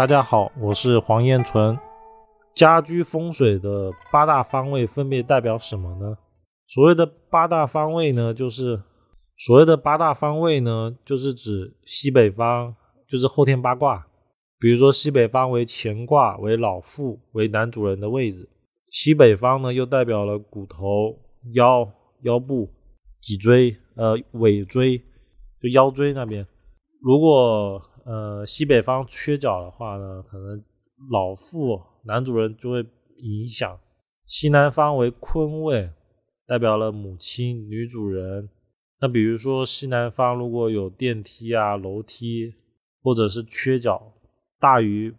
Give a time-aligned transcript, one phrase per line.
[0.00, 1.78] 大家好，我是黄彦纯。
[2.54, 6.16] 家居风水的八大方位分别代表什么呢？
[6.66, 8.82] 所谓的八大方位呢，就是
[9.36, 12.74] 所谓的八大方位呢，就是指西北方，
[13.06, 14.06] 就是后天八卦。
[14.58, 18.48] 比如说西北方为乾卦，为老妇，为男主人的位置。
[18.90, 21.14] 西北方呢，又代表了骨头、
[21.52, 21.86] 腰、
[22.22, 22.70] 腰部、
[23.20, 24.96] 脊椎、呃尾椎，
[25.60, 26.46] 就腰椎那边。
[27.02, 30.60] 如果呃，西北方缺角的话呢，可能
[31.12, 32.84] 老妇男主人就会
[33.18, 33.78] 影响。
[34.26, 35.88] 西南方为坤位，
[36.44, 38.48] 代表了母亲女主人。
[39.00, 42.52] 那比如说西南方如果有电梯啊、楼梯，
[43.00, 44.12] 或者是缺角
[44.58, 45.14] 大于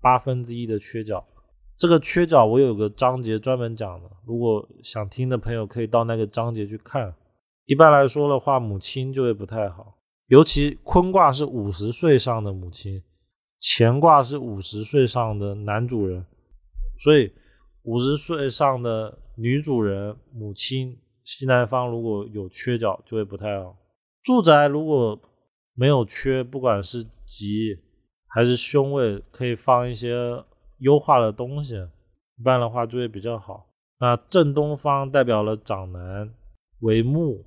[0.00, 1.22] 八分之一的缺角，
[1.76, 7.14] 这个缺角我有个章节专门讲的，如果想听的朋友可以到那个章节去看。
[7.66, 9.99] 一般来说的话，母亲就会不太好。
[10.30, 13.02] 尤其坤卦是五十岁上的母亲，
[13.60, 16.24] 乾卦是五十岁上的男主人，
[17.00, 17.32] 所以
[17.82, 23.76] 五十岁上的女主人母亲西南方如果有缺角，就会不太好。
[24.22, 25.20] 住宅如果
[25.74, 27.76] 没有缺，不管是吉
[28.28, 30.44] 还是凶位，可以放一些
[30.78, 31.74] 优化的东西，
[32.38, 33.66] 一般的话就会比较好。
[33.98, 36.32] 那正东方代表了长男
[36.82, 37.44] 为木。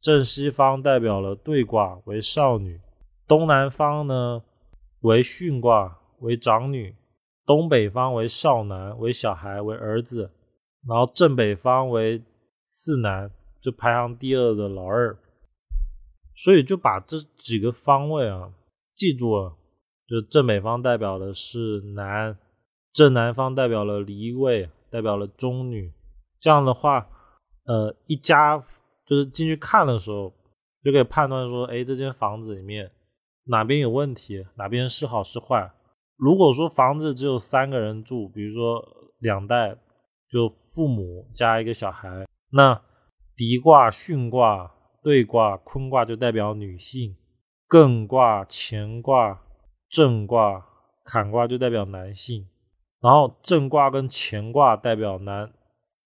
[0.00, 2.80] 正西方代表了对卦为少女，
[3.26, 4.42] 东南方呢
[5.00, 6.94] 为巽卦为长女，
[7.44, 10.30] 东北方为少男为小孩为儿子，
[10.86, 12.22] 然后正北方为
[12.64, 13.30] 次男，
[13.60, 15.18] 就排行第二的老二。
[16.36, 18.52] 所以就把这几个方位啊
[18.94, 19.56] 记住了，
[20.06, 22.38] 就正北方代表的是男，
[22.92, 25.92] 正南方代表了离位，代表了中女。
[26.38, 27.08] 这样的话，
[27.64, 28.62] 呃，一家。
[29.06, 30.32] 就是进去看的时候，
[30.82, 32.90] 就可以判断说，哎，这间房子里面
[33.44, 35.70] 哪边有问题，哪边是好是坏。
[36.16, 38.82] 如果说房子只有三个人住，比如说
[39.18, 39.76] 两代，
[40.30, 42.82] 就父母加一个小孩，那
[43.36, 47.16] 离卦、巽卦、兑卦、坤卦就代表女性，
[47.68, 49.40] 艮卦、乾卦、
[49.90, 50.66] 震卦、
[51.04, 52.48] 坎卦就代表男性，
[53.00, 55.52] 然后震卦跟乾卦代表男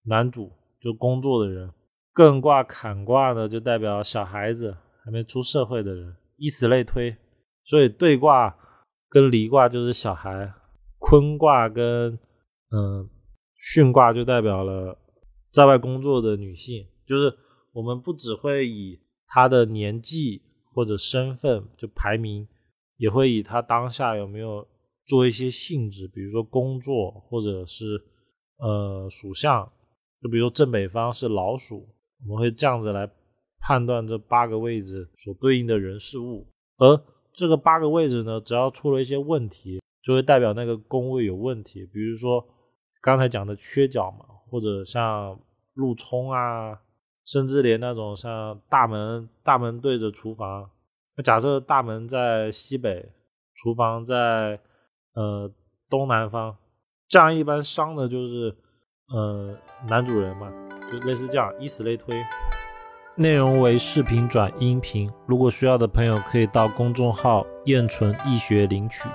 [0.04, 1.72] 男主，就工作的人。
[2.12, 7.16] 艮卦、坎卦呢，就代表小孩子还没出社会的人，以此类推。
[7.64, 8.54] 所以兑卦
[9.08, 10.52] 跟离卦就是小孩，
[10.98, 12.18] 坤卦跟
[12.72, 13.08] 嗯
[13.74, 14.98] 巽卦就代表了
[15.52, 16.84] 在外工作的女性。
[17.06, 17.32] 就是
[17.72, 20.42] 我们不只会以她的年纪
[20.74, 22.46] 或者身份就排名，
[22.96, 24.66] 也会以她当下有没有
[25.06, 28.02] 做一些性质，比如说工作或者是
[28.58, 29.64] 呃属相。
[30.20, 31.88] 就比如说正北方是老鼠。
[32.22, 33.08] 我们会这样子来
[33.60, 36.46] 判断这八个位置所对应的人事物，
[36.78, 37.00] 而
[37.32, 41.86] 这个八个位置呢，只要出了一些问题，就会代表那个宫位有问题。
[41.86, 42.44] 比如说
[43.00, 45.38] 刚才讲的缺角嘛，或者像
[45.74, 46.78] 路冲啊，
[47.24, 50.70] 甚至连那种像大门大门对着厨房，
[51.16, 53.12] 那假设大门在西北，
[53.56, 54.60] 厨房在
[55.14, 55.50] 呃
[55.88, 56.56] 东南方，
[57.08, 58.54] 这样一般伤的就是
[59.08, 59.56] 呃
[59.88, 60.69] 男主人嘛。
[60.98, 62.16] 类似这样，以此类推。
[63.16, 69.08] 内容为视频转音频，如果需要的朋友可以到公众号“燕纯易学”领取。